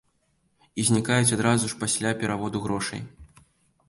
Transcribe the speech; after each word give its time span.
І 0.83 0.85
знікаюць 0.87 1.35
адразу 1.37 1.69
ж 1.73 1.77
пасля 1.83 2.13
пераводу 2.21 2.57
грошай. 2.65 3.01